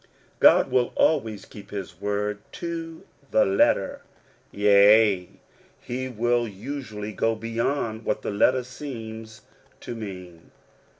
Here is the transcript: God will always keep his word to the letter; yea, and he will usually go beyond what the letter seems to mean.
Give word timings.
God 0.39 0.71
will 0.71 0.93
always 0.95 1.45
keep 1.45 1.69
his 1.69 2.01
word 2.01 2.39
to 2.53 3.03
the 3.29 3.45
letter; 3.45 4.01
yea, 4.49 5.17
and 5.27 5.37
he 5.79 6.07
will 6.09 6.47
usually 6.47 7.13
go 7.13 7.35
beyond 7.35 8.03
what 8.03 8.23
the 8.23 8.31
letter 8.31 8.63
seems 8.63 9.41
to 9.81 9.93
mean. 9.93 10.49